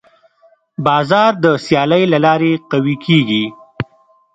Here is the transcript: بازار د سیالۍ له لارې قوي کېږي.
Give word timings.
بازار 0.85 1.31
د 1.43 1.45
سیالۍ 1.65 2.03
له 2.13 2.19
لارې 2.25 2.51
قوي 2.71 2.95
کېږي. 3.05 3.45